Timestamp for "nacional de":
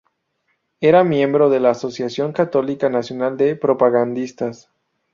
2.89-3.55